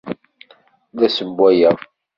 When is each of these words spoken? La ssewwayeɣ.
La 0.99 1.07
ssewwayeɣ. 1.09 1.77